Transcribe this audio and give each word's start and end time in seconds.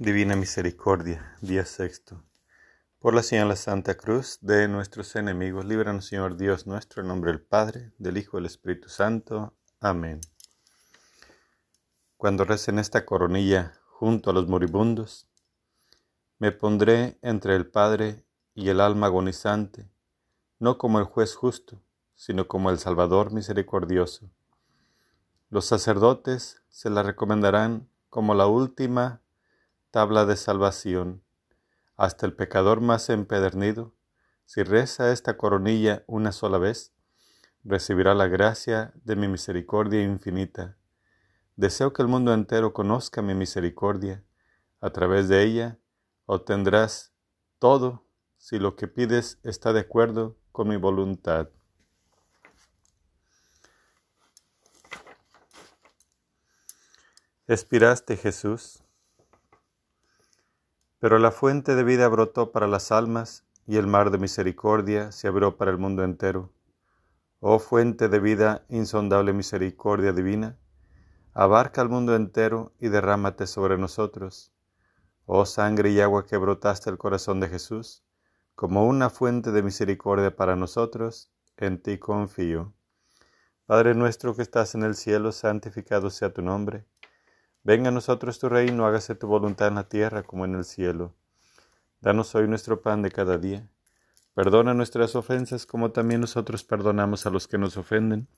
Divina 0.00 0.34
Misericordia, 0.34 1.36
día 1.40 1.64
sexto. 1.64 2.20
Por 2.98 3.14
la 3.14 3.22
señal 3.22 3.44
de 3.44 3.50
la 3.50 3.56
Santa 3.56 3.96
Cruz 3.96 4.38
de 4.40 4.66
nuestros 4.66 5.14
enemigos, 5.14 5.64
líbranos, 5.64 6.06
Señor 6.06 6.36
Dios 6.36 6.66
nuestro, 6.66 7.00
en 7.00 7.06
nombre 7.06 7.30
del 7.30 7.40
Padre, 7.40 7.92
del 7.98 8.16
Hijo 8.18 8.36
y 8.36 8.40
del 8.40 8.46
Espíritu 8.46 8.88
Santo. 8.88 9.54
Amén. 9.80 10.20
Cuando 12.16 12.44
recen 12.44 12.80
esta 12.80 13.06
coronilla 13.06 13.74
junto 13.86 14.30
a 14.30 14.32
los 14.32 14.48
moribundos, 14.48 15.28
me 16.40 16.50
pondré 16.50 17.16
entre 17.22 17.54
el 17.54 17.68
Padre 17.68 18.24
y 18.52 18.70
el 18.70 18.80
alma 18.80 19.06
agonizante, 19.06 19.88
no 20.58 20.76
como 20.76 20.98
el 20.98 21.04
juez 21.04 21.36
justo, 21.36 21.80
sino 22.16 22.48
como 22.48 22.70
el 22.70 22.80
Salvador 22.80 23.32
misericordioso. 23.32 24.28
Los 25.50 25.66
sacerdotes 25.66 26.64
se 26.68 26.90
la 26.90 27.04
recomendarán 27.04 27.88
como 28.10 28.34
la 28.34 28.48
última 28.48 29.20
tabla 29.94 30.26
de 30.26 30.34
salvación. 30.34 31.22
Hasta 31.96 32.26
el 32.26 32.34
pecador 32.34 32.80
más 32.80 33.08
empedernido, 33.10 33.94
si 34.44 34.64
reza 34.64 35.12
esta 35.12 35.36
coronilla 35.36 36.02
una 36.08 36.32
sola 36.32 36.58
vez, 36.58 36.92
recibirá 37.62 38.12
la 38.12 38.26
gracia 38.26 38.92
de 39.04 39.14
mi 39.14 39.28
misericordia 39.28 40.02
infinita. 40.02 40.76
Deseo 41.54 41.92
que 41.92 42.02
el 42.02 42.08
mundo 42.08 42.34
entero 42.34 42.72
conozca 42.72 43.22
mi 43.22 43.36
misericordia. 43.36 44.24
A 44.80 44.90
través 44.90 45.28
de 45.28 45.44
ella 45.44 45.78
obtendrás 46.26 47.12
todo 47.60 48.04
si 48.36 48.58
lo 48.58 48.74
que 48.74 48.88
pides 48.88 49.38
está 49.44 49.72
de 49.72 49.78
acuerdo 49.78 50.36
con 50.50 50.70
mi 50.70 50.76
voluntad. 50.76 51.50
Expiraste, 57.46 58.16
Jesús 58.16 58.83
pero 61.04 61.18
la 61.18 61.30
fuente 61.30 61.74
de 61.74 61.84
vida 61.84 62.08
brotó 62.08 62.50
para 62.50 62.66
las 62.66 62.90
almas 62.90 63.44
y 63.66 63.76
el 63.76 63.86
mar 63.86 64.10
de 64.10 64.16
misericordia 64.16 65.12
se 65.12 65.28
abrió 65.28 65.58
para 65.58 65.70
el 65.70 65.76
mundo 65.76 66.02
entero. 66.02 66.50
Oh 67.40 67.58
fuente 67.58 68.08
de 68.08 68.20
vida, 68.20 68.64
insondable 68.70 69.34
misericordia 69.34 70.14
divina, 70.14 70.56
abarca 71.34 71.82
el 71.82 71.90
mundo 71.90 72.16
entero 72.16 72.72
y 72.80 72.88
derrámate 72.88 73.46
sobre 73.46 73.76
nosotros. 73.76 74.50
Oh 75.26 75.44
sangre 75.44 75.90
y 75.90 76.00
agua 76.00 76.24
que 76.24 76.38
brotaste 76.38 76.88
el 76.88 76.96
corazón 76.96 77.38
de 77.38 77.50
Jesús, 77.50 78.02
como 78.54 78.86
una 78.86 79.10
fuente 79.10 79.52
de 79.52 79.62
misericordia 79.62 80.34
para 80.34 80.56
nosotros, 80.56 81.30
en 81.58 81.82
ti 81.82 81.98
confío. 81.98 82.72
Padre 83.66 83.94
nuestro 83.94 84.34
que 84.34 84.40
estás 84.40 84.74
en 84.74 84.84
el 84.84 84.94
cielo, 84.94 85.32
santificado 85.32 86.08
sea 86.08 86.32
tu 86.32 86.40
nombre 86.40 86.86
Venga 87.64 87.88
a 87.88 87.92
nosotros 87.92 88.38
tu 88.38 88.50
reino, 88.50 88.84
hágase 88.84 89.14
tu 89.14 89.26
voluntad 89.26 89.68
en 89.68 89.76
la 89.76 89.88
tierra 89.88 90.22
como 90.22 90.44
en 90.44 90.54
el 90.54 90.64
cielo. 90.64 91.14
Danos 92.02 92.34
hoy 92.34 92.46
nuestro 92.46 92.82
pan 92.82 93.00
de 93.00 93.10
cada 93.10 93.38
día. 93.38 93.66
Perdona 94.34 94.74
nuestras 94.74 95.16
ofensas 95.16 95.64
como 95.64 95.90
también 95.90 96.20
nosotros 96.20 96.62
perdonamos 96.62 97.24
a 97.24 97.30
los 97.30 97.48
que 97.48 97.56
nos 97.56 97.78
ofenden. 97.78 98.28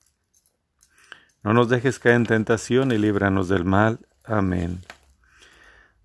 No 1.43 1.53
nos 1.53 1.67
dejes 1.67 1.99
caer 1.99 2.15
en 2.15 2.25
tentación 2.25 2.93
y 2.93 2.97
líbranos 2.97 3.49
del 3.49 3.65
mal. 3.65 3.99
Amén. 4.23 4.79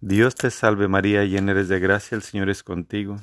Dios 0.01 0.35
te 0.35 0.51
salve 0.51 0.89
María, 0.89 1.23
llena 1.25 1.53
eres 1.53 1.69
de 1.69 1.79
gracia, 1.79 2.17
el 2.17 2.23
Señor 2.23 2.51
es 2.51 2.65
contigo. 2.65 3.19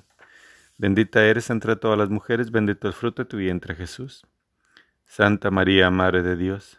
Bendita 0.78 1.26
eres 1.26 1.50
entre 1.50 1.76
todas 1.76 1.98
las 1.98 2.10
mujeres, 2.10 2.52
bendito 2.52 2.88
el 2.88 2.94
fruto 2.94 3.24
de 3.24 3.30
tu 3.30 3.36
vientre 3.36 3.76
Jesús. 3.76 4.26
Santa 5.06 5.52
María, 5.52 5.90
Madre 5.90 6.24
de 6.24 6.38
Dios 6.38 6.79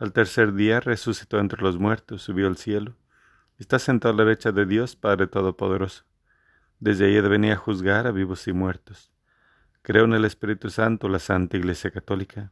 al 0.00 0.14
tercer 0.14 0.54
día 0.54 0.80
resucitó 0.80 1.38
entre 1.38 1.62
los 1.62 1.78
muertos, 1.78 2.22
subió 2.22 2.46
al 2.46 2.56
cielo. 2.56 2.96
Está 3.58 3.78
sentado 3.78 4.14
a 4.14 4.16
la 4.16 4.24
derecha 4.24 4.50
de 4.50 4.64
Dios, 4.64 4.96
Padre 4.96 5.26
Todopoderoso. 5.26 6.04
Desde 6.78 7.04
allí 7.04 7.20
venía 7.28 7.52
a 7.52 7.56
juzgar 7.56 8.06
a 8.06 8.10
vivos 8.10 8.48
y 8.48 8.54
muertos. 8.54 9.12
Creo 9.82 10.06
en 10.06 10.14
el 10.14 10.24
Espíritu 10.24 10.70
Santo, 10.70 11.10
la 11.10 11.18
Santa 11.18 11.58
Iglesia 11.58 11.90
Católica, 11.90 12.50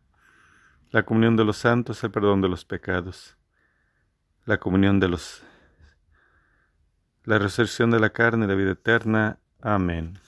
la 0.91 1.05
comunión 1.05 1.37
de 1.37 1.45
los 1.47 1.57
santos, 1.57 2.05
el 2.05 2.11
perdón 2.11 2.43
de 2.43 2.51
los 2.51 2.67
pecados, 2.67 3.39
la 4.45 4.59
comunión 4.59 5.01
de 5.01 5.09
los... 5.09 5.43
la 7.25 7.39
resurrección 7.39 7.91
de 7.91 8.01
la 8.01 8.11
carne 8.11 8.45
y 8.45 8.49
la 8.49 8.55
vida 8.55 8.73
eterna. 8.73 9.39
Amén. 9.63 10.19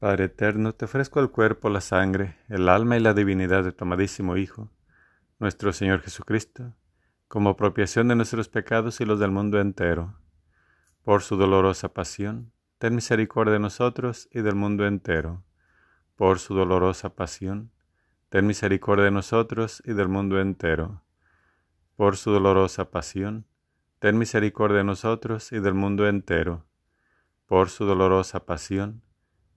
Padre 0.00 0.24
eterno, 0.24 0.72
te 0.72 0.86
ofrezco 0.86 1.20
el 1.20 1.30
cuerpo, 1.30 1.68
la 1.68 1.82
sangre, 1.82 2.38
el 2.48 2.70
alma 2.70 2.96
y 2.96 3.00
la 3.00 3.12
divinidad 3.12 3.62
de 3.62 3.72
tu 3.72 3.84
amadísimo 3.84 4.38
Hijo, 4.38 4.70
nuestro 5.38 5.74
Señor 5.74 6.00
Jesucristo, 6.00 6.74
como 7.28 7.50
apropiación 7.50 8.08
de 8.08 8.16
nuestros 8.16 8.48
pecados 8.48 9.02
y 9.02 9.04
los 9.04 9.20
del 9.20 9.30
mundo 9.30 9.60
entero. 9.60 10.18
Por 11.02 11.20
su 11.20 11.36
dolorosa 11.36 11.92
pasión, 11.92 12.50
ten 12.78 12.94
misericordia 12.94 13.52
de 13.52 13.58
nosotros 13.58 14.26
y 14.32 14.40
del 14.40 14.54
mundo 14.54 14.86
entero. 14.86 15.44
Por 16.16 16.38
su 16.38 16.54
dolorosa 16.54 17.14
pasión, 17.14 17.70
ten 18.30 18.46
misericordia 18.46 19.04
de 19.04 19.10
nosotros 19.10 19.82
y 19.84 19.92
del 19.92 20.08
mundo 20.08 20.40
entero. 20.40 21.02
Por 21.96 22.16
su 22.16 22.30
dolorosa 22.30 22.90
pasión, 22.90 23.44
ten 23.98 24.16
misericordia 24.16 24.78
de 24.78 24.84
nosotros 24.84 25.52
y 25.52 25.60
del 25.60 25.74
mundo 25.74 26.08
entero. 26.08 26.64
Por 27.44 27.68
su 27.68 27.84
dolorosa 27.84 28.46
pasión, 28.46 29.02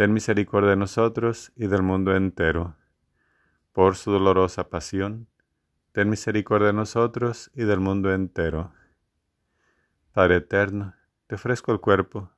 ten 0.00 0.14
misericordia 0.14 0.70
de 0.70 0.76
nosotros 0.76 1.52
y 1.56 1.66
del 1.66 1.82
mundo 1.82 2.16
entero. 2.16 2.74
Por 3.70 3.96
su 3.96 4.10
dolorosa 4.10 4.70
pasión, 4.70 5.28
ten 5.92 6.08
misericordia 6.08 6.68
de 6.68 6.72
nosotros 6.72 7.50
y 7.54 7.64
del 7.64 7.80
mundo 7.80 8.10
entero. 8.10 8.72
Padre 10.12 10.36
eterno, 10.36 10.94
te 11.26 11.34
ofrezco 11.34 11.70
el 11.72 11.80
cuerpo, 11.80 12.32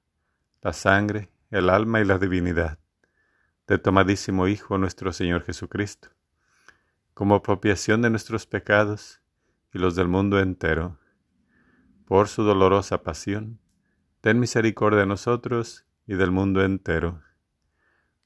la 0.61 0.73
sangre, 0.73 1.31
el 1.53 1.71
alma 1.71 2.00
y 2.00 2.05
la 2.05 2.19
divinidad 2.19 2.81
de 3.69 3.79
tu 3.79 3.91
amadísimo 3.91 4.49
Hijo 4.49 4.77
nuestro 4.77 5.12
Señor 5.12 5.44
Jesucristo, 5.44 6.09
como 7.15 7.37
apropiación 7.37 8.03
de 8.03 8.11
nuestros 8.11 8.44
pecados 8.44 9.21
y 9.73 9.79
los 9.79 9.94
del 9.94 10.09
mundo 10.09 10.41
entero. 10.41 10.99
Por 12.06 12.27
su 12.27 12.43
dolorosa 12.43 13.05
pasión, 13.05 13.61
ten 14.21 14.41
misericordia 14.41 14.99
de 14.99 15.06
nosotros 15.06 15.87
y 16.09 16.14
del 16.17 16.32
mundo 16.32 16.64
entero 16.64 17.23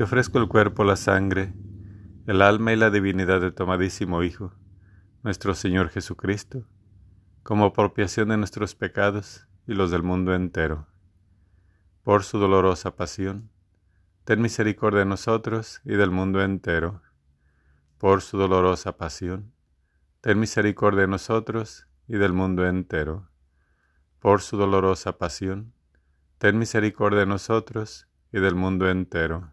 te 0.00 0.04
ofrezco 0.04 0.38
el 0.38 0.48
cuerpo, 0.48 0.82
la 0.82 0.96
sangre, 0.96 1.52
el 2.26 2.40
alma 2.40 2.72
y 2.72 2.76
la 2.76 2.88
divinidad 2.88 3.42
de 3.42 3.52
tu 3.52 3.64
amadísimo 3.64 4.22
Hijo, 4.22 4.54
nuestro 5.22 5.54
Señor 5.54 5.90
Jesucristo, 5.90 6.64
como 7.42 7.66
apropiación 7.66 8.30
de 8.30 8.38
nuestros 8.38 8.74
pecados 8.74 9.46
y 9.66 9.74
los 9.74 9.90
del 9.90 10.02
mundo 10.02 10.34
entero. 10.34 10.86
Por 12.02 12.24
su 12.24 12.38
dolorosa 12.38 12.96
pasión, 12.96 13.50
ten 14.24 14.40
misericordia 14.40 15.00
de 15.00 15.04
nosotros 15.04 15.82
y 15.84 15.96
del 15.96 16.10
mundo 16.10 16.42
entero. 16.42 17.02
Por 17.98 18.22
su 18.22 18.38
dolorosa 18.38 18.96
pasión, 18.96 19.52
ten 20.22 20.40
misericordia 20.40 21.02
de 21.02 21.08
nosotros 21.08 21.88
y 22.08 22.16
del 22.16 22.32
mundo 22.32 22.66
entero. 22.66 23.28
Por 24.18 24.40
su 24.40 24.56
dolorosa 24.56 25.18
pasión, 25.18 25.74
ten 26.38 26.58
misericordia 26.58 27.20
de 27.20 27.26
nosotros 27.26 28.08
y 28.32 28.40
del 28.40 28.54
mundo 28.54 28.88
entero. 28.88 29.52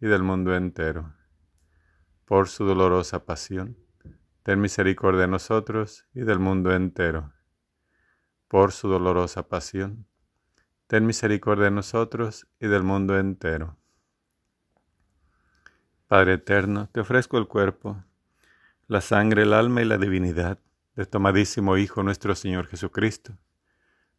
y 0.00 0.06
del 0.06 0.22
mundo 0.22 0.54
entero. 0.54 1.14
Por 2.24 2.48
su 2.48 2.64
dolorosa 2.64 3.24
pasión, 3.24 3.76
ten 4.42 4.60
misericordia 4.60 5.22
de 5.22 5.28
nosotros 5.28 6.06
y 6.14 6.20
del 6.20 6.38
mundo 6.38 6.74
entero 6.74 7.34
por 8.54 8.70
su 8.70 8.88
dolorosa 8.88 9.48
pasión, 9.48 10.06
ten 10.86 11.06
misericordia 11.06 11.64
de 11.64 11.70
nosotros 11.72 12.46
y 12.60 12.68
del 12.68 12.84
mundo 12.84 13.18
entero. 13.18 13.76
Padre 16.06 16.34
eterno, 16.34 16.88
te 16.92 17.00
ofrezco 17.00 17.36
el 17.36 17.48
cuerpo, 17.48 18.04
la 18.86 19.00
sangre, 19.00 19.42
el 19.42 19.54
alma 19.54 19.82
y 19.82 19.86
la 19.86 19.98
divinidad 19.98 20.60
de 20.94 21.04
tu 21.04 21.16
amadísimo 21.16 21.76
Hijo 21.78 22.04
nuestro 22.04 22.36
Señor 22.36 22.68
Jesucristo, 22.68 23.36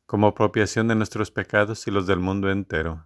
como 0.05 0.27
apropiación 0.27 0.89
de 0.89 0.95
nuestros 0.95 1.31
pecados 1.31 1.87
y 1.87 1.91
los 1.91 2.05
del 2.05 2.19
mundo 2.19 2.51
entero. 2.51 3.05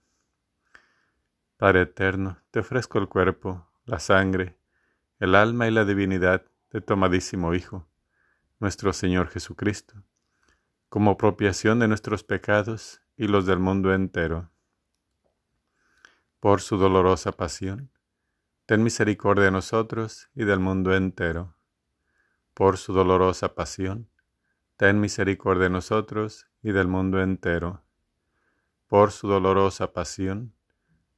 Padre 1.61 1.81
eterno, 1.81 2.39
te 2.49 2.61
ofrezco 2.61 2.97
el 2.97 3.07
cuerpo, 3.07 3.67
la 3.85 3.99
sangre, 3.99 4.57
el 5.19 5.35
alma 5.35 5.67
y 5.67 5.71
la 5.71 5.85
divinidad 5.85 6.43
de 6.71 6.81
tu 6.81 6.93
amadísimo 6.93 7.53
Hijo, 7.53 7.87
nuestro 8.59 8.93
Señor 8.93 9.27
Jesucristo, 9.27 10.01
como 10.89 11.11
apropiación 11.11 11.77
de 11.77 11.87
nuestros 11.87 12.23
pecados 12.23 13.03
y 13.15 13.27
los 13.27 13.45
del 13.45 13.59
mundo 13.59 13.93
entero. 13.93 14.49
Por 16.39 16.61
su 16.61 16.77
dolorosa 16.77 17.31
pasión, 17.31 17.91
ten 18.65 18.81
misericordia 18.81 19.45
de 19.45 19.51
nosotros 19.51 20.29
y 20.33 20.45
del 20.45 20.59
mundo 20.59 20.95
entero. 20.95 21.53
Por 22.55 22.79
su 22.79 22.91
dolorosa 22.91 23.53
pasión, 23.53 24.09
ten 24.77 24.99
misericordia 24.99 25.65
de 25.65 25.69
nosotros 25.69 26.47
y 26.63 26.71
del 26.71 26.87
mundo 26.87 27.21
entero. 27.21 27.83
Por 28.87 29.11
su 29.11 29.27
dolorosa 29.27 29.93
pasión, 29.93 30.55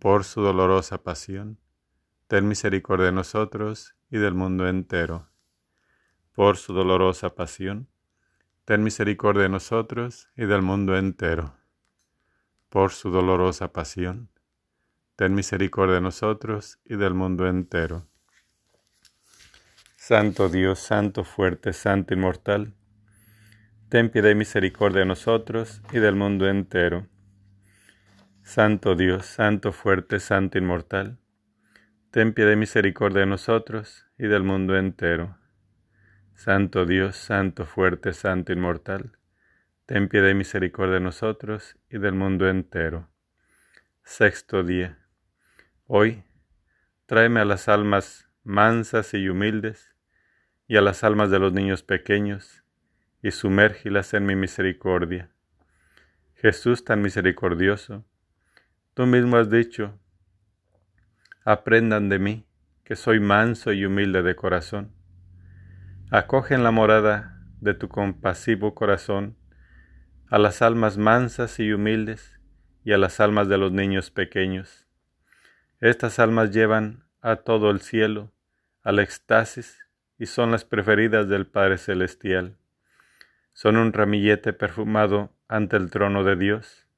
Por 0.00 0.24
su 0.24 0.40
dolorosa 0.40 1.02
pasión, 1.02 1.58
ten 2.26 2.48
misericordia 2.48 3.04
de 3.04 3.12
nosotros 3.12 3.94
y 4.10 4.16
del 4.16 4.32
mundo 4.32 4.66
entero. 4.66 5.28
Por 6.32 6.56
su 6.56 6.72
dolorosa 6.72 7.34
pasión, 7.34 7.86
ten 8.64 8.82
misericordia 8.82 9.42
de 9.42 9.50
nosotros 9.50 10.30
y 10.38 10.46
del 10.46 10.62
mundo 10.62 10.96
entero. 10.96 11.54
Por 12.70 12.92
su 12.92 13.10
dolorosa 13.10 13.74
pasión, 13.74 14.30
ten 15.16 15.34
misericordia 15.34 15.96
de 15.96 16.00
nosotros 16.00 16.78
y 16.86 16.96
del 16.96 17.12
mundo 17.12 17.46
entero. 17.46 18.06
Santo 19.96 20.48
Dios, 20.48 20.78
Santo 20.78 21.24
fuerte, 21.24 21.74
Santo 21.74 22.14
inmortal, 22.14 22.72
ten 23.90 24.08
piedad 24.08 24.30
y 24.30 24.34
misericordia 24.34 25.00
de 25.00 25.06
nosotros 25.06 25.82
y 25.92 25.98
del 25.98 26.16
mundo 26.16 26.48
entero. 26.48 27.06
Santo 28.50 28.96
Dios, 28.96 29.26
Santo 29.26 29.70
fuerte, 29.70 30.18
Santo 30.18 30.58
inmortal, 30.58 31.18
ten 32.10 32.32
piedad 32.32 32.50
y 32.50 32.56
misericordia 32.56 33.20
de 33.20 33.26
nosotros 33.26 34.06
y 34.18 34.26
del 34.26 34.42
mundo 34.42 34.76
entero. 34.76 35.38
Santo 36.34 36.84
Dios, 36.84 37.14
Santo 37.14 37.64
fuerte, 37.64 38.12
Santo 38.12 38.52
inmortal, 38.52 39.16
ten 39.86 40.08
piedad 40.08 40.30
y 40.30 40.34
misericordia 40.34 40.94
de 40.94 41.00
nosotros 41.00 41.78
y 41.88 41.98
del 41.98 42.14
mundo 42.14 42.48
entero. 42.48 43.08
Sexto 44.02 44.64
día. 44.64 44.98
Hoy, 45.86 46.24
tráeme 47.06 47.38
a 47.38 47.44
las 47.44 47.68
almas 47.68 48.28
mansas 48.42 49.14
y 49.14 49.28
humildes, 49.28 49.94
y 50.66 50.76
a 50.76 50.80
las 50.80 51.04
almas 51.04 51.30
de 51.30 51.38
los 51.38 51.52
niños 51.52 51.84
pequeños, 51.84 52.64
y 53.22 53.30
sumérgilas 53.30 54.12
en 54.12 54.26
mi 54.26 54.34
misericordia. 54.34 55.30
Jesús 56.34 56.84
tan 56.84 57.00
misericordioso, 57.00 58.04
tú 59.00 59.06
mismo 59.06 59.38
has 59.38 59.48
dicho, 59.48 59.98
aprendan 61.46 62.10
de 62.10 62.18
mí, 62.18 62.46
que 62.84 62.96
soy 62.96 63.18
manso 63.18 63.72
y 63.72 63.86
humilde 63.86 64.22
de 64.22 64.36
corazón. 64.36 64.92
Acoge 66.10 66.54
en 66.54 66.62
la 66.62 66.70
morada 66.70 67.42
de 67.62 67.72
tu 67.72 67.88
compasivo 67.88 68.74
corazón 68.74 69.38
a 70.28 70.38
las 70.38 70.60
almas 70.60 70.98
mansas 70.98 71.58
y 71.60 71.72
humildes, 71.72 72.38
y 72.84 72.92
a 72.92 72.98
las 72.98 73.20
almas 73.20 73.48
de 73.48 73.56
los 73.56 73.72
niños 73.72 74.10
pequeños. 74.10 74.86
Estas 75.80 76.18
almas 76.18 76.50
llevan 76.50 77.04
a 77.22 77.36
todo 77.36 77.70
el 77.70 77.80
cielo, 77.80 78.34
al 78.82 78.98
éxtasis, 78.98 79.78
y 80.18 80.26
son 80.26 80.50
las 80.50 80.66
preferidas 80.66 81.26
del 81.26 81.46
Padre 81.46 81.78
Celestial. 81.78 82.58
Son 83.54 83.78
un 83.78 83.94
ramillete 83.94 84.52
perfumado 84.52 85.32
ante 85.48 85.78
el 85.78 85.90
trono 85.90 86.22
de 86.22 86.36
Dios, 86.36 86.89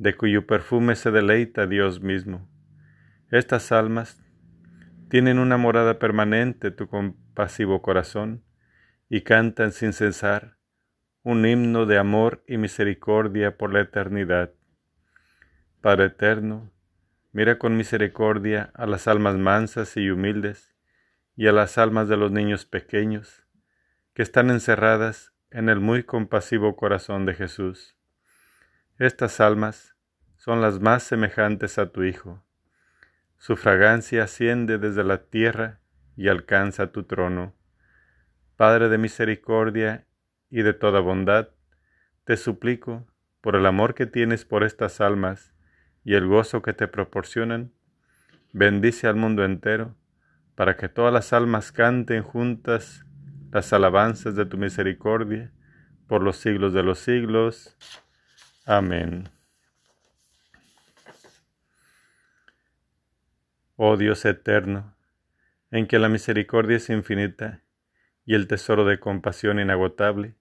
de 0.00 0.16
cuyo 0.16 0.46
perfume 0.46 0.96
se 0.96 1.10
deleita 1.10 1.66
Dios 1.66 2.00
mismo. 2.00 2.48
Estas 3.30 3.70
almas 3.70 4.18
tienen 5.10 5.38
una 5.38 5.58
morada 5.58 5.98
permanente 5.98 6.70
tu 6.70 6.88
compasivo 6.88 7.82
corazón, 7.82 8.42
y 9.10 9.22
cantan 9.22 9.72
sin 9.72 9.92
cesar 9.92 10.56
un 11.22 11.44
himno 11.44 11.84
de 11.84 11.98
amor 11.98 12.42
y 12.46 12.56
misericordia 12.56 13.58
por 13.58 13.74
la 13.74 13.80
eternidad. 13.80 14.52
Padre 15.82 16.06
eterno, 16.06 16.72
mira 17.32 17.58
con 17.58 17.76
misericordia 17.76 18.70
a 18.72 18.86
las 18.86 19.06
almas 19.06 19.36
mansas 19.36 19.96
y 19.98 20.08
humildes 20.08 20.74
y 21.36 21.48
a 21.48 21.52
las 21.52 21.76
almas 21.76 22.08
de 22.08 22.16
los 22.16 22.30
niños 22.30 22.64
pequeños 22.64 23.44
que 24.14 24.22
están 24.22 24.48
encerradas 24.48 25.34
en 25.50 25.68
el 25.68 25.80
muy 25.80 26.04
compasivo 26.04 26.76
corazón 26.76 27.26
de 27.26 27.34
Jesús. 27.34 27.99
Estas 29.00 29.40
almas 29.40 29.96
son 30.36 30.60
las 30.60 30.78
más 30.78 31.02
semejantes 31.02 31.78
a 31.78 31.90
tu 31.90 32.02
Hijo. 32.02 32.44
Su 33.38 33.56
fragancia 33.56 34.24
asciende 34.24 34.76
desde 34.76 35.04
la 35.04 35.22
tierra 35.24 35.80
y 36.18 36.28
alcanza 36.28 36.92
tu 36.92 37.04
trono. 37.04 37.54
Padre 38.56 38.90
de 38.90 38.98
misericordia 38.98 40.06
y 40.50 40.60
de 40.60 40.74
toda 40.74 41.00
bondad, 41.00 41.48
te 42.24 42.36
suplico, 42.36 43.06
por 43.40 43.56
el 43.56 43.64
amor 43.64 43.94
que 43.94 44.04
tienes 44.04 44.44
por 44.44 44.64
estas 44.64 45.00
almas 45.00 45.54
y 46.04 46.12
el 46.12 46.26
gozo 46.26 46.60
que 46.60 46.74
te 46.74 46.86
proporcionan, 46.86 47.72
bendice 48.52 49.06
al 49.06 49.16
mundo 49.16 49.46
entero, 49.46 49.96
para 50.54 50.76
que 50.76 50.90
todas 50.90 51.14
las 51.14 51.32
almas 51.32 51.72
canten 51.72 52.22
juntas 52.22 53.06
las 53.50 53.72
alabanzas 53.72 54.36
de 54.36 54.44
tu 54.44 54.58
misericordia 54.58 55.52
por 56.06 56.22
los 56.22 56.36
siglos 56.36 56.74
de 56.74 56.82
los 56.82 56.98
siglos. 56.98 57.78
Amén. 58.66 59.28
Oh 63.76 63.96
Dios 63.96 64.24
eterno, 64.26 64.94
en 65.70 65.86
que 65.86 65.98
la 65.98 66.10
misericordia 66.10 66.76
es 66.76 66.90
infinita 66.90 67.62
y 68.26 68.34
el 68.34 68.46
tesoro 68.46 68.84
de 68.84 69.00
compasión 69.00 69.58
inagotable, 69.58 70.34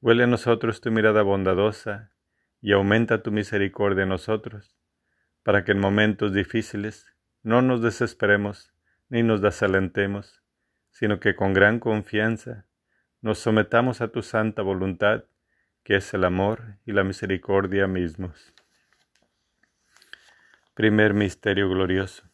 huele 0.00 0.24
a 0.24 0.26
nosotros 0.26 0.80
tu 0.80 0.90
mirada 0.90 1.20
bondadosa 1.22 2.10
y 2.62 2.72
aumenta 2.72 3.22
tu 3.22 3.30
misericordia 3.30 4.04
en 4.04 4.08
nosotros, 4.08 4.78
para 5.42 5.64
que 5.64 5.72
en 5.72 5.80
momentos 5.80 6.32
difíciles 6.32 7.14
no 7.42 7.60
nos 7.60 7.82
desesperemos 7.82 8.72
ni 9.10 9.22
nos 9.22 9.42
desalentemos, 9.42 10.42
sino 10.90 11.20
que 11.20 11.36
con 11.36 11.52
gran 11.52 11.78
confianza 11.78 12.66
nos 13.20 13.38
sometamos 13.38 14.00
a 14.00 14.08
tu 14.08 14.22
santa 14.22 14.62
voluntad, 14.62 15.24
que 15.84 15.96
es 15.96 16.14
el 16.14 16.24
amor 16.24 16.76
y 16.86 16.92
la 16.92 17.04
misericordia 17.04 17.86
mismos. 17.86 18.52
Primer 20.74 21.12
Misterio 21.12 21.68
Glorioso. 21.68 22.24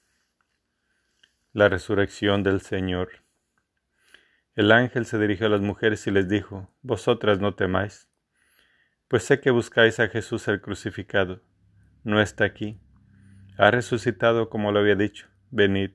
La 1.52 1.68
resurrección 1.68 2.42
del 2.42 2.60
Señor. 2.60 3.24
El 4.54 4.70
ángel 4.70 5.06
se 5.06 5.18
dirigió 5.18 5.46
a 5.46 5.50
las 5.50 5.60
mujeres 5.60 6.06
y 6.06 6.10
les 6.10 6.28
dijo, 6.28 6.70
Vosotras 6.82 7.40
no 7.40 7.54
temáis, 7.54 8.08
pues 9.08 9.22
sé 9.22 9.40
que 9.40 9.50
buscáis 9.50 9.98
a 10.00 10.08
Jesús 10.08 10.46
el 10.48 10.60
crucificado. 10.60 11.40
No 12.04 12.20
está 12.20 12.44
aquí. 12.44 12.78
Ha 13.56 13.70
resucitado 13.70 14.50
como 14.50 14.70
lo 14.72 14.80
había 14.80 14.96
dicho. 14.96 15.28
Venid, 15.50 15.92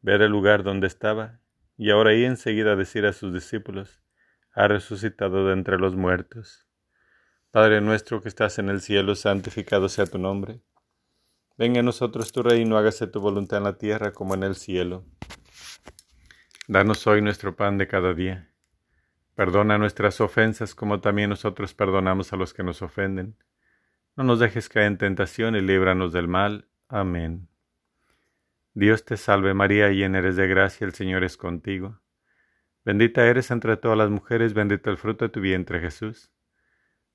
ver 0.00 0.22
el 0.22 0.32
lugar 0.32 0.64
donde 0.64 0.88
estaba, 0.88 1.38
y 1.76 1.90
ahora 1.90 2.14
y 2.14 2.24
enseguida 2.24 2.74
decir 2.74 3.06
a 3.06 3.12
sus 3.12 3.32
discípulos, 3.32 4.02
ha 4.52 4.66
resucitado 4.66 5.46
de 5.46 5.52
entre 5.52 5.78
los 5.78 5.94
muertos. 5.94 6.66
Padre 7.52 7.82
nuestro 7.82 8.22
que 8.22 8.30
estás 8.30 8.58
en 8.58 8.70
el 8.70 8.80
cielo, 8.80 9.14
santificado 9.14 9.90
sea 9.90 10.06
tu 10.06 10.16
nombre. 10.16 10.62
Venga 11.58 11.80
a 11.80 11.82
nosotros 11.82 12.32
tu 12.32 12.42
reino, 12.42 12.78
hágase 12.78 13.06
tu 13.06 13.20
voluntad 13.20 13.58
en 13.58 13.64
la 13.64 13.76
tierra 13.76 14.12
como 14.12 14.32
en 14.32 14.42
el 14.42 14.54
cielo. 14.54 15.04
Danos 16.66 17.06
hoy 17.06 17.20
nuestro 17.20 17.54
pan 17.54 17.76
de 17.76 17.86
cada 17.86 18.14
día. 18.14 18.50
Perdona 19.34 19.76
nuestras 19.76 20.18
ofensas 20.22 20.74
como 20.74 21.02
también 21.02 21.28
nosotros 21.28 21.74
perdonamos 21.74 22.32
a 22.32 22.36
los 22.36 22.54
que 22.54 22.62
nos 22.62 22.80
ofenden. 22.80 23.36
No 24.16 24.24
nos 24.24 24.38
dejes 24.38 24.70
caer 24.70 24.86
en 24.86 24.96
tentación 24.96 25.54
y 25.54 25.60
líbranos 25.60 26.14
del 26.14 26.28
mal. 26.28 26.70
Amén. 26.88 27.50
Dios 28.72 29.04
te 29.04 29.18
salve 29.18 29.52
María, 29.52 29.90
llena 29.90 30.20
eres 30.20 30.36
de 30.36 30.48
gracia, 30.48 30.86
el 30.86 30.94
Señor 30.94 31.22
es 31.22 31.36
contigo. 31.36 32.00
Bendita 32.82 33.26
eres 33.26 33.50
entre 33.50 33.76
todas 33.76 33.98
las 33.98 34.08
mujeres, 34.08 34.54
bendito 34.54 34.88
el 34.88 34.96
fruto 34.96 35.26
de 35.26 35.28
tu 35.28 35.42
vientre 35.42 35.80
Jesús. 35.80 36.32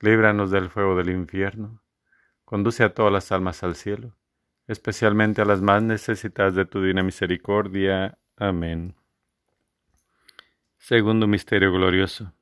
líbranos 0.00 0.50
del 0.50 0.70
fuego 0.70 0.96
del 0.96 1.10
infierno, 1.10 1.82
conduce 2.44 2.84
a 2.84 2.94
todas 2.94 3.12
las 3.12 3.32
almas 3.32 3.62
al 3.62 3.74
cielo, 3.74 4.16
especialmente 4.66 5.42
a 5.42 5.44
las 5.44 5.60
más 5.60 5.82
necesitadas 5.82 6.54
de 6.54 6.64
tu 6.64 6.80
divina 6.80 7.02
misericordia. 7.02 8.18
Amén. 8.36 8.94
Segundo 10.76 11.26
Misterio 11.26 11.72
Glorioso. 11.72 12.32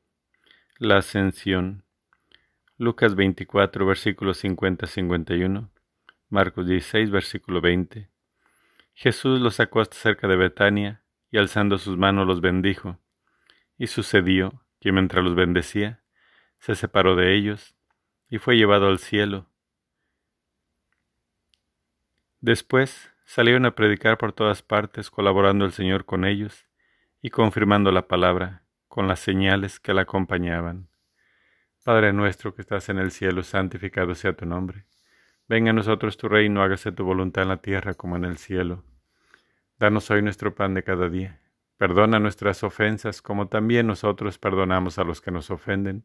La 0.78 0.98
Ascensión. 0.98 1.84
Lucas 2.78 3.14
24, 3.14 3.86
versículos 3.86 4.44
50-51, 4.44 5.70
Marcos 6.28 6.66
16, 6.66 7.10
versículo 7.10 7.62
20. 7.62 8.10
Jesús 8.92 9.40
los 9.40 9.54
sacó 9.54 9.80
hasta 9.80 9.96
cerca 9.96 10.28
de 10.28 10.36
Betania 10.36 11.02
y 11.30 11.38
alzando 11.38 11.78
sus 11.78 11.96
manos 11.96 12.26
los 12.26 12.42
bendijo. 12.42 12.98
Y 13.78 13.86
sucedió 13.86 14.62
que 14.80 14.92
mientras 14.92 15.24
los 15.24 15.34
bendecía, 15.34 16.02
se 16.58 16.74
separó 16.74 17.16
de 17.16 17.34
ellos 17.34 17.74
y 18.28 18.38
fue 18.38 18.56
llevado 18.56 18.88
al 18.88 18.98
cielo. 18.98 19.46
Después 22.40 23.12
salieron 23.24 23.66
a 23.66 23.74
predicar 23.74 24.18
por 24.18 24.32
todas 24.32 24.62
partes, 24.62 25.10
colaborando 25.10 25.64
el 25.64 25.72
Señor 25.72 26.04
con 26.04 26.24
ellos 26.24 26.66
y 27.20 27.30
confirmando 27.30 27.90
la 27.90 28.06
palabra 28.08 28.62
con 28.88 29.08
las 29.08 29.20
señales 29.20 29.80
que 29.80 29.92
la 29.92 30.02
acompañaban. 30.02 30.88
Padre 31.84 32.12
nuestro 32.12 32.54
que 32.54 32.62
estás 32.62 32.88
en 32.88 32.98
el 32.98 33.10
cielo, 33.10 33.42
santificado 33.42 34.14
sea 34.14 34.34
tu 34.34 34.46
nombre. 34.46 34.86
Venga 35.48 35.70
a 35.70 35.74
nosotros 35.74 36.16
tu 36.16 36.28
reino, 36.28 36.62
hágase 36.62 36.92
tu 36.92 37.04
voluntad 37.04 37.42
en 37.42 37.48
la 37.50 37.58
tierra 37.58 37.94
como 37.94 38.16
en 38.16 38.24
el 38.24 38.38
cielo. 38.38 38.84
Danos 39.78 40.10
hoy 40.10 40.22
nuestro 40.22 40.54
pan 40.54 40.74
de 40.74 40.82
cada 40.82 41.08
día. 41.08 41.40
Perdona 41.76 42.18
nuestras 42.18 42.64
ofensas 42.64 43.22
como 43.22 43.48
también 43.48 43.86
nosotros 43.86 44.38
perdonamos 44.38 44.98
a 44.98 45.04
los 45.04 45.20
que 45.20 45.30
nos 45.30 45.50
ofenden. 45.50 46.04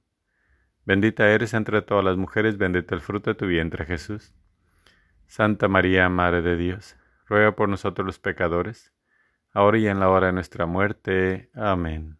Bendita 0.91 1.29
eres 1.29 1.53
entre 1.53 1.81
todas 1.81 2.03
las 2.03 2.17
mujeres, 2.17 2.57
bendito 2.57 2.95
el 2.95 2.99
fruto 2.99 3.29
de 3.29 3.35
tu 3.35 3.47
vientre 3.47 3.85
Jesús. 3.85 4.33
Santa 5.25 5.69
María, 5.69 6.09
Madre 6.09 6.41
de 6.41 6.57
Dios, 6.57 6.97
ruega 7.27 7.55
por 7.55 7.69
nosotros 7.69 8.05
los 8.05 8.19
pecadores, 8.19 8.91
ahora 9.53 9.77
y 9.77 9.87
en 9.87 10.01
la 10.01 10.09
hora 10.09 10.27
de 10.27 10.33
nuestra 10.33 10.65
muerte. 10.65 11.49
Amén. 11.53 12.17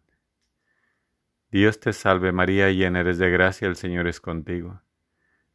Dios 1.50 1.80
te 1.80 1.92
salve 1.92 2.32
María, 2.32 2.70
llena 2.70 3.00
eres 3.00 3.18
de 3.18 3.28
gracia, 3.28 3.68
el 3.68 3.76
Señor 3.76 4.08
es 4.08 4.22
contigo. 4.22 4.80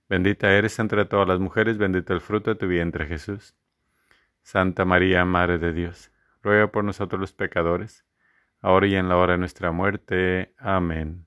Bendita 0.07 0.53
eres 0.53 0.77
entre 0.77 1.03
todas 1.05 1.27
las 1.27 1.39
mujeres, 1.39 1.79
bendito 1.79 2.13
el 2.13 2.21
fruto 2.21 2.51
de 2.51 2.59
tu 2.59 2.67
vientre 2.67 3.07
Jesús. 3.07 3.55
Santa 4.43 4.85
María, 4.85 5.25
Madre 5.25 5.57
de 5.57 5.73
Dios, 5.73 6.11
ruega 6.43 6.67
por 6.71 6.83
nosotros 6.83 7.19
los 7.19 7.33
pecadores, 7.33 8.05
ahora 8.61 8.85
y 8.85 8.93
en 8.93 9.09
la 9.09 9.17
hora 9.17 9.33
de 9.33 9.39
nuestra 9.39 9.71
muerte. 9.71 10.53
Amén. 10.59 11.26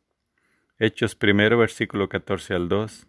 Hechos 0.83 1.13
primero, 1.13 1.59
versículo 1.59 2.09
14 2.09 2.55
al 2.55 2.67
2. 2.67 3.05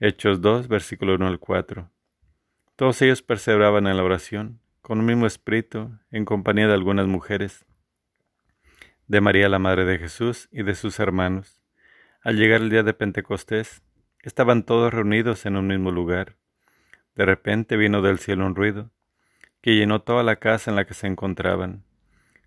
Hechos 0.00 0.40
2, 0.40 0.66
versículo 0.66 1.16
1 1.16 1.26
al 1.26 1.38
4. 1.38 1.90
Todos 2.74 3.02
ellos 3.02 3.20
perseveraban 3.20 3.86
en 3.86 3.98
la 3.98 4.02
oración, 4.02 4.62
con 4.80 5.00
un 5.00 5.04
mismo 5.04 5.26
espíritu, 5.26 5.90
en 6.10 6.24
compañía 6.24 6.68
de 6.68 6.72
algunas 6.72 7.06
mujeres, 7.06 7.66
de 9.08 9.20
María 9.20 9.50
la 9.50 9.58
Madre 9.58 9.84
de 9.84 9.98
Jesús 9.98 10.48
y 10.52 10.62
de 10.62 10.74
sus 10.74 10.98
hermanos. 11.00 11.60
Al 12.22 12.38
llegar 12.38 12.62
el 12.62 12.70
día 12.70 12.82
de 12.82 12.94
Pentecostés, 12.94 13.82
estaban 14.22 14.62
todos 14.62 14.94
reunidos 14.94 15.44
en 15.44 15.56
un 15.56 15.66
mismo 15.66 15.90
lugar. 15.90 16.38
De 17.14 17.26
repente 17.26 17.76
vino 17.76 18.00
del 18.00 18.20
cielo 18.20 18.46
un 18.46 18.54
ruido 18.54 18.90
que 19.60 19.76
llenó 19.76 20.00
toda 20.00 20.22
la 20.22 20.36
casa 20.36 20.70
en 20.70 20.76
la 20.76 20.86
que 20.86 20.94
se 20.94 21.06
encontraban. 21.08 21.85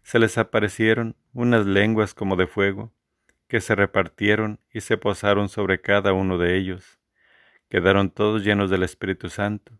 Se 0.03 0.19
les 0.19 0.37
aparecieron 0.37 1.15
unas 1.33 1.65
lenguas 1.65 2.13
como 2.13 2.35
de 2.35 2.47
fuego, 2.47 2.93
que 3.47 3.61
se 3.61 3.75
repartieron 3.75 4.59
y 4.71 4.81
se 4.81 4.97
posaron 4.97 5.49
sobre 5.49 5.81
cada 5.81 6.13
uno 6.13 6.37
de 6.37 6.57
ellos. 6.57 6.99
Quedaron 7.69 8.09
todos 8.09 8.43
llenos 8.43 8.69
del 8.69 8.83
Espíritu 8.83 9.29
Santo, 9.29 9.77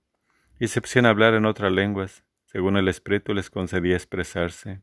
y 0.59 0.67
se 0.67 0.81
pusieron 0.81 1.07
a 1.07 1.09
hablar 1.09 1.33
en 1.33 1.45
otras 1.45 1.71
lenguas, 1.71 2.23
según 2.45 2.77
el 2.77 2.87
Espíritu 2.87 3.33
les 3.33 3.49
concedía 3.49 3.95
expresarse. 3.95 4.81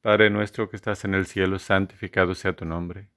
Padre 0.00 0.30
nuestro 0.30 0.70
que 0.70 0.76
estás 0.76 1.04
en 1.04 1.14
el 1.14 1.26
cielo, 1.26 1.58
santificado 1.58 2.34
sea 2.34 2.54
tu 2.54 2.64
nombre. 2.64 3.08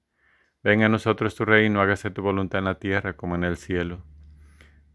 Venga 0.62 0.86
a 0.86 0.90
nosotros 0.90 1.34
tu 1.34 1.44
reino, 1.44 1.80
hágase 1.80 2.10
tu 2.10 2.22
voluntad 2.22 2.58
en 2.58 2.64
la 2.64 2.78
tierra 2.78 3.14
como 3.14 3.34
en 3.36 3.44
el 3.44 3.56
cielo. 3.56 4.02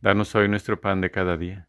Danos 0.01 0.33
hoy 0.35 0.47
nuestro 0.47 0.81
pan 0.81 1.01
de 1.01 1.11
cada 1.11 1.37
día 1.37 1.68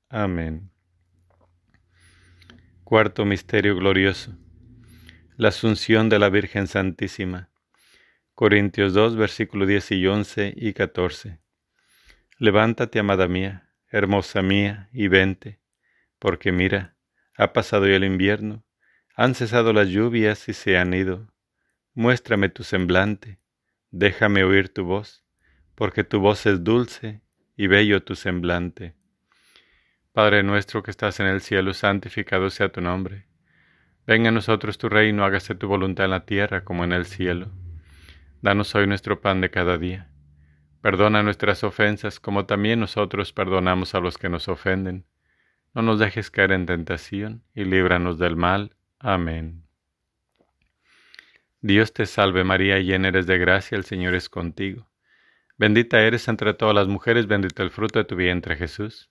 Amén. 0.13 0.69
Cuarto 2.83 3.23
Misterio 3.23 3.77
Glorioso. 3.77 4.33
La 5.37 5.47
Asunción 5.47 6.09
de 6.09 6.19
la 6.19 6.27
Virgen 6.27 6.67
Santísima. 6.67 7.49
Corintios 8.35 8.91
2, 8.93 9.15
versículos 9.15 9.69
10 9.69 9.91
y 9.91 10.07
11 10.07 10.53
y 10.57 10.73
14. 10.73 11.39
Levántate, 12.39 12.99
amada 12.99 13.29
mía, 13.29 13.69
hermosa 13.87 14.41
mía, 14.41 14.89
y 14.91 15.07
vente, 15.07 15.61
porque 16.19 16.51
mira, 16.51 16.97
ha 17.37 17.53
pasado 17.53 17.87
ya 17.87 17.95
el 17.95 18.03
invierno, 18.03 18.65
han 19.15 19.33
cesado 19.33 19.71
las 19.71 19.87
lluvias 19.87 20.49
y 20.49 20.53
se 20.53 20.77
han 20.77 20.93
ido. 20.93 21.31
Muéstrame 21.93 22.49
tu 22.49 22.65
semblante, 22.65 23.37
déjame 23.91 24.43
oír 24.43 24.67
tu 24.67 24.83
voz, 24.83 25.23
porque 25.73 26.03
tu 26.03 26.19
voz 26.19 26.45
es 26.47 26.65
dulce 26.65 27.21
y 27.55 27.67
bello 27.67 28.03
tu 28.03 28.15
semblante. 28.15 28.99
Padre 30.13 30.43
nuestro 30.43 30.83
que 30.83 30.91
estás 30.91 31.21
en 31.21 31.27
el 31.27 31.39
cielo, 31.39 31.73
santificado 31.73 32.49
sea 32.49 32.69
tu 32.69 32.81
nombre. 32.81 33.27
Venga 34.05 34.27
a 34.27 34.33
nosotros 34.33 34.77
tu 34.77 34.89
reino, 34.89 35.23
hágase 35.23 35.55
tu 35.55 35.69
voluntad 35.69 36.03
en 36.03 36.11
la 36.11 36.25
tierra 36.25 36.65
como 36.65 36.83
en 36.83 36.91
el 36.91 37.05
cielo. 37.05 37.49
Danos 38.41 38.75
hoy 38.75 38.87
nuestro 38.87 39.21
pan 39.21 39.39
de 39.39 39.49
cada 39.49 39.77
día. 39.77 40.09
Perdona 40.81 41.23
nuestras 41.23 41.63
ofensas 41.63 42.19
como 42.19 42.45
también 42.45 42.81
nosotros 42.81 43.31
perdonamos 43.31 43.95
a 43.95 44.01
los 44.01 44.17
que 44.17 44.27
nos 44.27 44.49
ofenden. 44.49 45.05
No 45.73 45.81
nos 45.81 45.97
dejes 45.97 46.29
caer 46.29 46.51
en 46.51 46.65
tentación 46.65 47.43
y 47.53 47.63
líbranos 47.63 48.17
del 48.17 48.35
mal. 48.35 48.75
Amén. 48.99 49.63
Dios 51.61 51.93
te 51.93 52.05
salve 52.05 52.43
María, 52.43 52.79
llena 52.79 53.09
eres 53.09 53.27
de 53.27 53.37
gracia, 53.37 53.77
el 53.77 53.85
Señor 53.85 54.15
es 54.15 54.27
contigo. 54.27 54.89
Bendita 55.57 56.01
eres 56.01 56.27
entre 56.27 56.53
todas 56.53 56.75
las 56.75 56.89
mujeres, 56.89 57.27
bendito 57.27 57.63
el 57.63 57.69
fruto 57.69 57.99
de 57.99 58.05
tu 58.05 58.17
vientre 58.17 58.57
Jesús. 58.57 59.10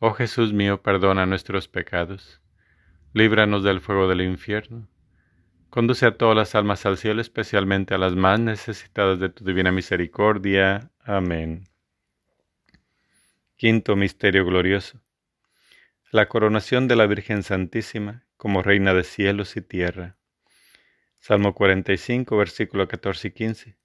Oh 0.00 0.12
Jesús 0.12 0.52
mío, 0.52 0.80
perdona 0.80 1.26
nuestros 1.26 1.66
pecados, 1.66 2.40
líbranos 3.14 3.64
del 3.64 3.80
fuego 3.80 4.06
del 4.06 4.20
infierno, 4.20 4.88
conduce 5.70 6.06
a 6.06 6.16
todas 6.16 6.36
las 6.36 6.54
almas 6.54 6.86
al 6.86 6.98
cielo, 6.98 7.20
especialmente 7.20 7.94
a 7.94 7.98
las 7.98 8.14
más 8.14 8.38
necesitadas 8.38 9.18
de 9.18 9.28
tu 9.28 9.44
divina 9.44 9.72
misericordia. 9.72 10.92
Amén. 11.00 11.68
Quinto 13.56 13.96
Misterio 13.96 14.44
Glorioso. 14.44 15.00
La 16.12 16.28
coronación 16.28 16.86
de 16.86 16.94
la 16.94 17.06
Virgen 17.06 17.42
Santísima 17.42 18.24
como 18.36 18.62
Reina 18.62 18.94
de 18.94 19.02
cielos 19.02 19.56
y 19.56 19.62
tierra. 19.62 20.16
Salmo 21.18 21.54
45, 21.54 22.36
versículo 22.36 22.86
14 22.86 23.28
y 23.28 23.30
15. 23.32 23.78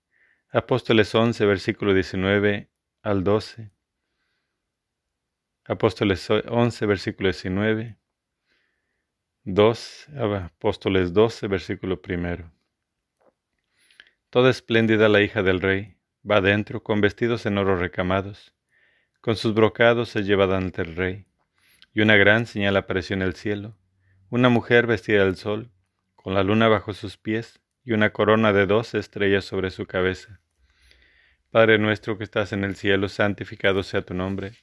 Apóstoles 0.52 1.16
11, 1.16 1.44
versículo 1.48 1.96
19 1.96 2.70
al 3.02 3.24
12. 3.24 3.73
Apóstoles 5.66 6.30
11, 6.30 6.86
versículo 6.86 7.30
19. 7.30 7.98
2, 9.46 10.08
Apóstoles 10.44 11.14
12, 11.14 11.48
versículo 11.48 12.02
primero. 12.02 12.52
Toda 14.30 14.50
espléndida 14.50 15.08
la 15.08 15.22
hija 15.22 15.42
del 15.42 15.62
rey 15.62 15.96
va 16.30 16.38
adentro 16.38 16.84
con 16.84 17.00
vestidos 17.00 17.46
en 17.46 17.58
oro 17.58 17.78
recamados. 17.78 18.54
Con 19.22 19.38
sus 19.38 19.54
brocados 19.54 20.10
se 20.10 20.24
lleva 20.24 20.54
ante 20.54 20.82
el 20.82 20.98
rey. 20.98 21.26
Y 21.94 22.02
una 22.02 22.18
gran 22.18 22.46
señal 22.46 22.76
apareció 22.76 23.14
en 23.14 23.22
el 23.22 23.34
cielo. 23.34 23.78
Una 24.30 24.50
mujer 24.50 24.86
vestida 24.86 25.24
del 25.24 25.38
sol, 25.38 25.72
con 26.16 26.34
la 26.34 26.44
luna 26.44 26.68
bajo 26.68 26.94
sus 26.94 27.16
pies 27.16 27.62
y 27.86 27.94
una 27.94 28.10
corona 28.12 28.52
de 28.52 28.66
dos 28.66 28.96
estrellas 28.96 29.46
sobre 29.46 29.72
su 29.72 29.86
cabeza. 29.86 30.42
Padre 31.52 31.78
nuestro 31.78 32.18
que 32.18 32.26
estás 32.26 32.52
en 32.52 32.66
el 32.66 32.76
cielo, 32.76 33.08
santificado 33.08 33.82
sea 33.84 34.02
tu 34.02 34.14
nombre 34.14 34.63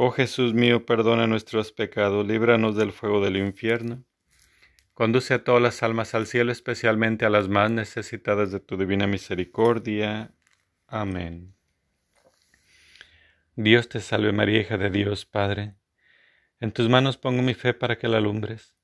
Oh 0.00 0.12
Jesús 0.12 0.54
mío, 0.54 0.86
perdona 0.86 1.26
nuestros 1.26 1.72
pecados, 1.72 2.24
líbranos 2.24 2.76
del 2.76 2.92
fuego 2.92 3.20
del 3.20 3.36
infierno. 3.36 4.04
Conduce 4.94 5.34
a 5.34 5.42
todas 5.42 5.60
las 5.60 5.82
almas 5.82 6.14
al 6.14 6.28
cielo, 6.28 6.52
especialmente 6.52 7.26
a 7.26 7.30
las 7.30 7.48
más 7.48 7.72
necesitadas 7.72 8.52
de 8.52 8.60
tu 8.60 8.76
divina 8.76 9.08
misericordia. 9.08 10.32
Amén. 10.86 11.52
Dios 13.56 13.88
te 13.88 13.98
salve 13.98 14.30
María, 14.30 14.60
hija 14.60 14.78
de 14.78 14.90
Dios, 14.90 15.26
Padre. 15.26 15.74
En 16.60 16.70
tus 16.70 16.88
manos 16.88 17.16
pongo 17.16 17.42
mi 17.42 17.54
fe 17.54 17.74
para 17.74 17.98
que 17.98 18.06
la 18.06 18.18
alumbres. 18.18 18.76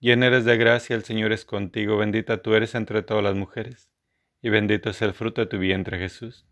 Llena 0.00 0.26
eres 0.26 0.44
de 0.44 0.56
gracia, 0.56 0.96
el 0.96 1.04
Señor 1.04 1.30
es 1.30 1.44
contigo, 1.44 1.96
bendita 1.96 2.42
tú 2.42 2.54
eres 2.56 2.74
entre 2.74 3.04
todas 3.04 3.22
las 3.22 3.36
mujeres, 3.36 3.92
y 4.42 4.48
bendito 4.48 4.90
es 4.90 5.00
el 5.00 5.14
fruto 5.14 5.42
de 5.42 5.46
tu 5.46 5.58
vientre 5.58 5.96
Jesús. 6.00 6.44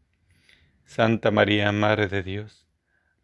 Santa 0.85 1.33
María, 1.33 1.73
Madre 1.73 2.07
de 2.07 2.23
Dios, 2.23 2.67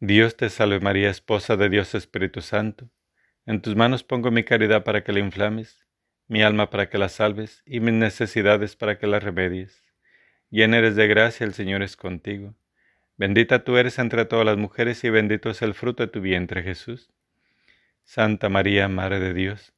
Dios 0.00 0.36
te 0.36 0.48
salve 0.48 0.78
María, 0.78 1.10
esposa 1.10 1.56
de 1.56 1.68
Dios 1.68 1.96
Espíritu 1.96 2.40
Santo. 2.40 2.88
En 3.46 3.60
tus 3.60 3.74
manos 3.74 4.04
pongo 4.04 4.30
mi 4.30 4.44
caridad 4.44 4.84
para 4.84 5.02
que 5.02 5.12
la 5.12 5.18
inflames, 5.18 5.88
mi 6.28 6.40
alma 6.40 6.70
para 6.70 6.88
que 6.88 6.98
la 6.98 7.08
salves 7.08 7.64
y 7.66 7.80
mis 7.80 7.94
necesidades 7.94 8.76
para 8.76 8.96
que 9.00 9.08
la 9.08 9.18
remedies. 9.18 9.82
Llena 10.50 10.78
eres 10.78 10.94
de 10.94 11.08
gracia, 11.08 11.44
el 11.44 11.52
Señor 11.52 11.82
es 11.82 11.96
contigo. 11.96 12.54
Bendita 13.16 13.64
tú 13.64 13.76
eres 13.76 13.98
entre 13.98 14.24
todas 14.24 14.46
las 14.46 14.56
mujeres 14.56 15.02
y 15.02 15.10
bendito 15.10 15.50
es 15.50 15.62
el 15.62 15.74
fruto 15.74 16.04
de 16.04 16.12
tu 16.12 16.20
vientre 16.20 16.62
Jesús. 16.62 17.10
Santa 18.04 18.48
María, 18.48 18.86
Madre 18.86 19.18
de 19.18 19.34
Dios, 19.34 19.74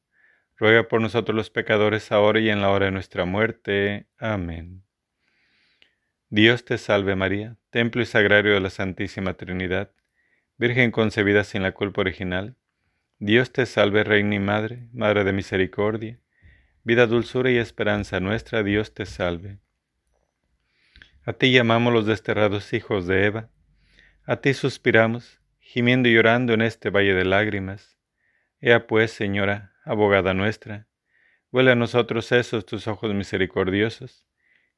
ruega 0.55 0.87
por 0.87 1.01
nosotros 1.01 1.35
los 1.35 1.49
pecadores 1.49 2.11
ahora 2.11 2.39
y 2.39 2.51
en 2.51 2.61
la 2.61 2.69
hora 2.69 2.85
de 2.85 2.91
nuestra 2.91 3.25
muerte. 3.25 4.05
Amén. 4.19 4.83
Dios 6.29 6.63
te 6.63 6.77
salve 6.77 7.15
María, 7.15 7.57
templo 7.71 8.03
y 8.03 8.05
sagrario 8.05 8.53
de 8.53 8.59
la 8.59 8.69
Santísima 8.69 9.33
Trinidad, 9.33 9.91
Virgen 10.61 10.91
concebida 10.91 11.43
sin 11.43 11.63
la 11.63 11.71
culpa 11.71 12.01
original. 12.01 12.55
Dios 13.17 13.51
te 13.51 13.65
salve 13.65 14.03
Reina 14.03 14.35
y 14.35 14.39
Madre, 14.39 14.89
Madre 14.93 15.23
de 15.23 15.33
Misericordia, 15.33 16.19
vida, 16.83 17.07
dulzura 17.07 17.49
y 17.49 17.57
esperanza 17.57 18.19
nuestra, 18.19 18.61
Dios 18.61 18.93
te 18.93 19.07
salve. 19.07 19.57
A 21.25 21.33
ti 21.33 21.51
llamamos 21.51 21.91
los 21.91 22.05
desterrados 22.05 22.73
hijos 22.73 23.07
de 23.07 23.25
Eva, 23.25 23.49
a 24.25 24.35
ti 24.35 24.53
suspiramos, 24.53 25.41
gimiendo 25.57 26.09
y 26.09 26.13
llorando 26.13 26.53
en 26.53 26.61
este 26.61 26.91
valle 26.91 27.15
de 27.15 27.25
lágrimas. 27.25 27.97
Ea 28.59 28.85
pues, 28.85 29.09
Señora, 29.09 29.73
abogada 29.83 30.35
nuestra, 30.35 30.85
huele 31.51 31.71
a 31.71 31.75
nosotros 31.75 32.31
esos 32.31 32.67
tus 32.67 32.87
ojos 32.87 33.15
misericordiosos, 33.15 34.27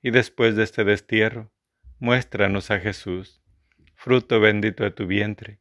y 0.02 0.12
después 0.12 0.56
de 0.56 0.64
este 0.64 0.86
destierro, 0.86 1.52
muéstranos 2.00 2.72
a 2.72 2.80
Jesús, 2.80 3.44
fruto 3.96 4.40
bendito 4.40 4.86
de 4.86 4.92
tu 4.92 5.08
vientre, 5.08 5.60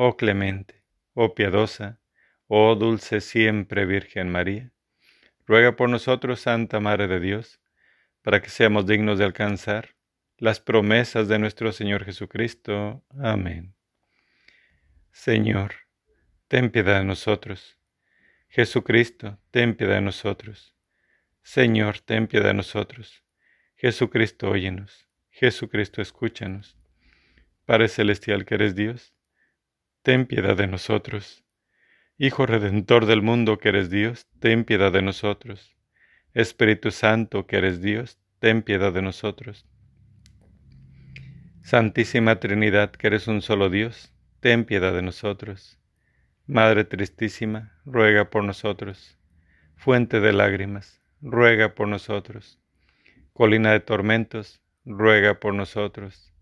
oh 0.00 0.16
clemente, 0.16 0.84
oh 1.12 1.34
piadosa, 1.34 1.98
oh 2.46 2.76
dulce 2.76 3.20
siempre 3.20 3.84
Virgen 3.84 4.30
María. 4.30 4.70
Ruega 5.44 5.74
por 5.74 5.88
nosotros, 5.88 6.40
Santa 6.40 6.78
Madre 6.78 7.08
de 7.08 7.18
Dios, 7.18 7.60
para 8.22 8.40
que 8.40 8.48
seamos 8.48 8.86
dignos 8.86 9.18
de 9.18 9.24
alcanzar 9.24 9.96
las 10.36 10.60
promesas 10.60 11.26
de 11.26 11.40
nuestro 11.40 11.72
Señor 11.72 12.04
Jesucristo. 12.04 13.02
Amén. 13.20 13.74
Señor, 15.10 15.74
ten 16.46 16.70
piedad 16.70 17.00
de 17.00 17.04
nosotros. 17.04 17.76
Jesucristo, 18.48 19.40
ten 19.50 19.74
piedad 19.74 19.96
de 19.96 20.02
nosotros. 20.02 20.76
Señor, 21.42 21.98
ten 21.98 22.28
piedad 22.28 22.50
de 22.50 22.54
nosotros. 22.54 23.24
Jesucristo, 23.74 24.48
óyenos. 24.48 25.08
Jesucristo, 25.30 26.00
escúchanos. 26.00 26.78
Padre 27.64 27.88
Celestial 27.88 28.44
que 28.44 28.54
eres 28.54 28.76
Dios, 28.76 29.12
ten 30.02 30.26
piedad 30.26 30.56
de 30.56 30.66
nosotros. 30.66 31.44
Hijo 32.16 32.46
Redentor 32.46 33.06
del 33.06 33.22
mundo 33.22 33.58
que 33.58 33.68
eres 33.68 33.90
Dios, 33.90 34.26
ten 34.40 34.64
piedad 34.64 34.92
de 34.92 35.02
nosotros. 35.02 35.76
Espíritu 36.34 36.90
Santo 36.90 37.46
que 37.46 37.56
eres 37.56 37.80
Dios, 37.80 38.18
ten 38.38 38.62
piedad 38.62 38.92
de 38.92 39.02
nosotros. 39.02 39.66
Santísima 41.62 42.40
Trinidad 42.40 42.90
que 42.90 43.08
eres 43.08 43.28
un 43.28 43.42
solo 43.42 43.70
Dios, 43.70 44.14
ten 44.40 44.64
piedad 44.64 44.92
de 44.92 45.02
nosotros. 45.02 45.78
Madre 46.46 46.84
tristísima, 46.84 47.78
ruega 47.84 48.30
por 48.30 48.42
nosotros. 48.42 49.18
Fuente 49.76 50.20
de 50.20 50.32
lágrimas, 50.32 51.02
ruega 51.20 51.74
por 51.74 51.88
nosotros. 51.88 52.58
Colina 53.32 53.72
de 53.72 53.80
tormentos, 53.80 54.60
ruega 54.84 55.40
por 55.40 55.54
nosotros. 55.54 56.32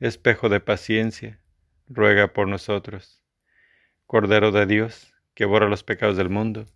Espejo 0.00 0.48
de 0.48 0.60
paciencia, 0.60 1.40
ruega 1.88 2.32
por 2.32 2.48
nosotros. 2.48 3.22
Cordero 4.06 4.52
de 4.52 4.66
Dios, 4.66 5.12
que 5.34 5.44
borra 5.44 5.68
los 5.68 5.82
pecados 5.82 6.16
del 6.16 6.30
mundo, 6.30 6.66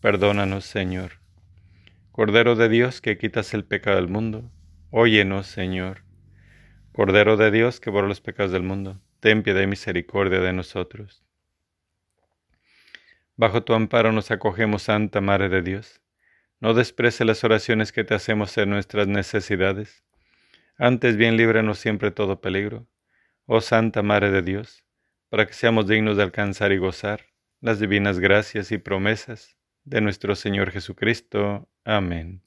perdónanos, 0.00 0.64
Señor. 0.64 1.20
Cordero 2.10 2.54
de 2.56 2.68
Dios, 2.68 3.00
que 3.00 3.18
quitas 3.18 3.54
el 3.54 3.64
pecado 3.64 3.96
del 3.96 4.08
mundo, 4.08 4.50
óyenos, 4.90 5.46
Señor. 5.46 6.04
Cordero 6.92 7.36
de 7.36 7.50
Dios, 7.50 7.80
que 7.80 7.90
borra 7.90 8.08
los 8.08 8.20
pecados 8.20 8.52
del 8.52 8.62
mundo, 8.62 9.00
ten 9.20 9.42
piedad 9.42 9.62
y 9.62 9.66
misericordia 9.66 10.40
de 10.40 10.52
nosotros. 10.52 11.24
Bajo 13.36 13.64
tu 13.64 13.74
amparo 13.74 14.12
nos 14.12 14.30
acogemos, 14.30 14.82
Santa 14.82 15.20
Madre 15.20 15.48
de 15.48 15.62
Dios. 15.62 16.00
No 16.60 16.72
desprece 16.72 17.24
las 17.24 17.42
oraciones 17.42 17.90
que 17.90 18.04
te 18.04 18.14
hacemos 18.14 18.56
en 18.58 18.70
nuestras 18.70 19.08
necesidades. 19.08 20.04
Antes 20.78 21.16
bien 21.16 21.36
líbranos 21.36 21.78
siempre 21.78 22.12
todo 22.12 22.40
peligro. 22.40 22.86
Oh 23.46 23.60
Santa 23.60 24.02
Madre 24.02 24.30
de 24.30 24.42
Dios, 24.42 24.84
para 25.28 25.46
que 25.46 25.52
seamos 25.52 25.86
dignos 25.86 26.16
de 26.16 26.22
alcanzar 26.22 26.72
y 26.72 26.78
gozar 26.78 27.26
las 27.60 27.78
divinas 27.78 28.18
gracias 28.18 28.72
y 28.72 28.78
promesas 28.78 29.56
de 29.84 30.00
nuestro 30.00 30.34
Señor 30.34 30.70
Jesucristo. 30.70 31.68
Amén. 31.84 32.42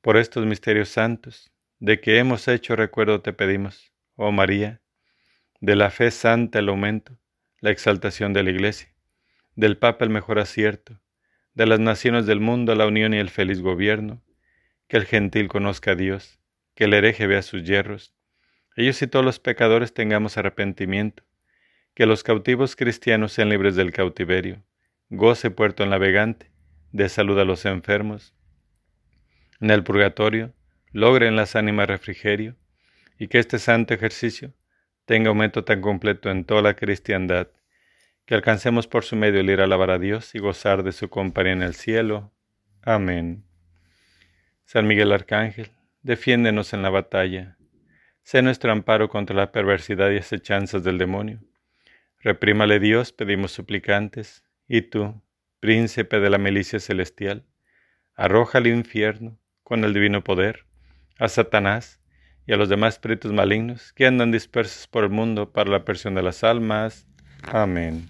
Por 0.00 0.16
estos 0.16 0.46
misterios 0.46 0.88
santos, 0.88 1.50
de 1.78 2.00
que 2.00 2.18
hemos 2.18 2.48
hecho 2.48 2.76
recuerdo 2.76 3.22
te 3.22 3.32
pedimos, 3.32 3.92
oh 4.16 4.32
María, 4.32 4.80
de 5.60 5.76
la 5.76 5.90
fe 5.90 6.10
santa 6.10 6.58
el 6.58 6.68
aumento, 6.68 7.18
la 7.60 7.70
exaltación 7.70 8.32
de 8.32 8.42
la 8.42 8.50
Iglesia 8.50 8.90
del 9.56 9.76
Papa 9.76 10.04
el 10.04 10.10
mejor 10.10 10.38
acierto, 10.38 11.00
de 11.54 11.66
las 11.66 11.80
naciones 11.80 12.26
del 12.26 12.40
mundo 12.40 12.74
la 12.74 12.86
unión 12.86 13.12
y 13.12 13.18
el 13.18 13.30
feliz 13.30 13.60
gobierno, 13.60 14.22
que 14.88 14.96
el 14.96 15.04
gentil 15.04 15.48
conozca 15.48 15.92
a 15.92 15.94
Dios, 15.94 16.40
que 16.74 16.84
el 16.84 16.94
hereje 16.94 17.26
vea 17.26 17.42
sus 17.42 17.64
hierros, 17.64 18.14
ellos 18.80 19.00
y 19.02 19.06
todos 19.06 19.24
los 19.24 19.38
pecadores 19.38 19.94
tengamos 19.94 20.36
arrepentimiento, 20.36 21.22
que 21.94 22.06
los 22.06 22.22
cautivos 22.22 22.76
cristianos 22.76 23.32
sean 23.32 23.48
libres 23.48 23.76
del 23.76 23.92
cautiverio, 23.92 24.62
goce 25.08 25.50
puerto 25.50 25.84
navegante, 25.86 26.50
dé 26.92 27.08
salud 27.08 27.38
a 27.38 27.44
los 27.44 27.64
enfermos, 27.66 28.34
en 29.60 29.70
el 29.70 29.84
purgatorio 29.84 30.54
logren 30.92 31.36
las 31.36 31.54
ánimas 31.54 31.88
refrigerio, 31.88 32.56
y 33.18 33.28
que 33.28 33.38
este 33.38 33.58
santo 33.58 33.92
ejercicio 33.92 34.54
tenga 35.04 35.28
aumento 35.28 35.64
tan 35.64 35.82
completo 35.82 36.30
en 36.30 36.44
toda 36.44 36.62
la 36.62 36.74
cristiandad, 36.74 37.48
que 38.24 38.34
alcancemos 38.34 38.86
por 38.86 39.04
su 39.04 39.16
medio 39.16 39.40
el 39.40 39.50
ir 39.50 39.60
a 39.60 39.64
alabar 39.64 39.90
a 39.90 39.98
Dios 39.98 40.34
y 40.34 40.38
gozar 40.38 40.82
de 40.82 40.92
su 40.92 41.10
compañía 41.10 41.52
en 41.52 41.62
el 41.62 41.74
cielo. 41.74 42.32
Amén. 42.82 43.44
San 44.64 44.86
Miguel 44.86 45.12
Arcángel, 45.12 45.70
defiéndenos 46.02 46.72
en 46.72 46.82
la 46.82 46.90
batalla. 46.90 47.58
Sé 48.30 48.42
nuestro 48.42 48.70
amparo 48.70 49.08
contra 49.08 49.34
la 49.34 49.50
perversidad 49.50 50.08
y 50.12 50.18
acechanzas 50.18 50.84
del 50.84 50.98
demonio. 50.98 51.40
Reprímale 52.20 52.78
Dios, 52.78 53.10
pedimos 53.10 53.50
suplicantes, 53.50 54.44
y 54.68 54.82
tú, 54.82 55.20
príncipe 55.58 56.20
de 56.20 56.30
la 56.30 56.38
milicia 56.38 56.78
celestial, 56.78 57.44
arroja 58.14 58.58
al 58.58 58.68
infierno, 58.68 59.36
con 59.64 59.82
el 59.82 59.92
divino 59.92 60.22
poder, 60.22 60.64
a 61.18 61.26
Satanás 61.26 62.00
y 62.46 62.52
a 62.52 62.56
los 62.56 62.68
demás 62.68 62.94
espíritus 62.94 63.32
malignos 63.32 63.92
que 63.94 64.06
andan 64.06 64.30
dispersos 64.30 64.86
por 64.86 65.02
el 65.02 65.10
mundo 65.10 65.50
para 65.50 65.72
la 65.72 65.84
persión 65.84 66.14
de 66.14 66.22
las 66.22 66.44
almas. 66.44 67.08
Amén. 67.50 68.08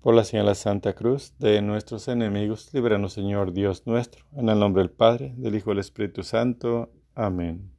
Por 0.00 0.16
la 0.16 0.24
señal 0.24 0.46
de 0.46 0.56
Santa 0.56 0.94
Cruz 0.94 1.38
de 1.38 1.62
nuestros 1.62 2.08
enemigos, 2.08 2.74
líbranos 2.74 3.12
Señor 3.12 3.52
Dios 3.52 3.86
nuestro, 3.86 4.24
en 4.32 4.48
el 4.48 4.58
nombre 4.58 4.82
del 4.82 4.90
Padre, 4.90 5.34
del 5.36 5.54
Hijo 5.54 5.70
y 5.70 5.74
del 5.74 5.82
Espíritu 5.82 6.24
Santo. 6.24 6.90
Amén. 7.14 7.70